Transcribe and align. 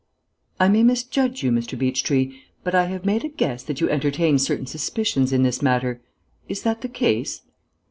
"I 0.59 0.67
may 0.67 0.81
misjudge 0.81 1.43
you, 1.43 1.51
Mr. 1.51 1.77
Beechtree, 1.77 2.33
but 2.63 2.73
I 2.73 2.85
have 2.85 3.05
made 3.05 3.23
a 3.23 3.27
guess 3.29 3.61
that 3.61 3.79
you 3.81 3.87
entertain 3.91 4.39
certain 4.39 4.65
suspicions 4.65 5.31
in 5.31 5.43
this 5.43 5.61
matter. 5.61 6.01
Is 6.49 6.63
that 6.63 6.81
the 6.81 6.89
case? 6.89 7.43